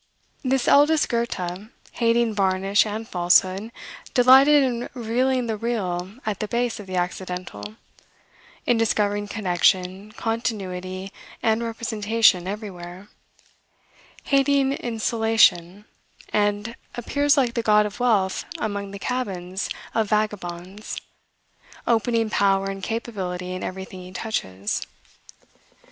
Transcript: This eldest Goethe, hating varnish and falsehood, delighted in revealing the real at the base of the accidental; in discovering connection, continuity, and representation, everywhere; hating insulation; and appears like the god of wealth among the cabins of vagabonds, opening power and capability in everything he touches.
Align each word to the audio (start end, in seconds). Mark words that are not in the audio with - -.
This 0.43 0.67
eldest 0.67 1.09
Goethe, 1.09 1.67
hating 1.91 2.33
varnish 2.33 2.87
and 2.87 3.07
falsehood, 3.07 3.71
delighted 4.15 4.63
in 4.63 4.89
revealing 4.95 5.45
the 5.45 5.57
real 5.57 6.15
at 6.25 6.39
the 6.39 6.47
base 6.47 6.79
of 6.79 6.87
the 6.87 6.95
accidental; 6.95 7.75
in 8.65 8.79
discovering 8.79 9.27
connection, 9.27 10.11
continuity, 10.13 11.13
and 11.43 11.61
representation, 11.61 12.47
everywhere; 12.47 13.09
hating 14.23 14.71
insulation; 14.73 15.85
and 16.33 16.75
appears 16.95 17.37
like 17.37 17.53
the 17.53 17.61
god 17.61 17.85
of 17.85 17.99
wealth 17.99 18.43
among 18.57 18.89
the 18.89 18.97
cabins 18.97 19.69
of 19.93 20.09
vagabonds, 20.09 20.99
opening 21.85 22.31
power 22.31 22.69
and 22.71 22.81
capability 22.81 23.51
in 23.51 23.63
everything 23.63 24.01
he 24.01 24.11
touches. 24.11 24.81